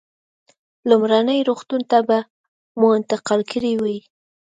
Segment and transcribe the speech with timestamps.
[0.89, 2.19] لومړني روغتون ته به
[2.79, 3.99] مو انتقال کړی وای.